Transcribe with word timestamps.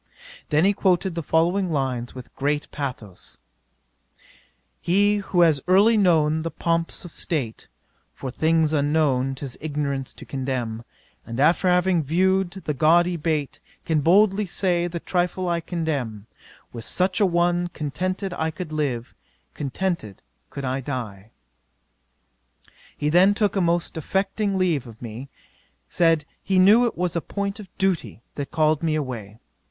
Then 0.49 0.65
he 0.65 0.73
quoted 0.73 1.13
the 1.13 1.21
following 1.21 1.69
lines 1.69 2.15
with 2.15 2.35
great 2.35 2.67
pathos: 2.71 3.37
"He 4.81 5.17
who 5.17 5.41
has 5.41 5.61
early 5.67 5.95
known 5.95 6.41
the 6.41 6.49
pomps 6.49 7.05
of 7.05 7.11
state, 7.11 7.67
(For 8.15 8.31
things 8.31 8.73
unknown, 8.73 9.35
'tis 9.35 9.59
ignorance 9.61 10.15
to 10.15 10.25
condemn;) 10.25 10.83
And 11.23 11.39
after 11.39 11.67
having 11.67 12.01
viewed 12.01 12.49
the 12.49 12.73
gaudy 12.73 13.15
bait, 13.15 13.59
Can 13.85 14.01
boldly 14.01 14.47
say, 14.47 14.87
the 14.87 14.99
trifle 14.99 15.47
I 15.47 15.61
contemn; 15.61 16.25
With 16.73 16.83
such 16.85 17.21
a 17.21 17.25
one 17.27 17.67
contented 17.67 18.31
could 18.31 18.63
I 18.71 18.75
live, 18.75 19.13
Contented 19.53 20.23
could 20.49 20.65
I 20.65 20.79
die;" 20.81 21.29
'He 22.97 23.09
then 23.09 23.35
took 23.35 23.55
a 23.55 23.61
most 23.61 23.95
affecting 23.95 24.57
leave 24.57 24.87
of 24.87 24.99
me; 24.99 25.29
said, 25.87 26.25
he 26.41 26.57
knew, 26.57 26.87
it 26.87 26.97
was 26.97 27.15
a 27.15 27.21
point 27.21 27.59
of 27.59 27.69
duty 27.77 28.23
that 28.33 28.49
called 28.49 28.81
me 28.81 28.95
away. 28.95 29.37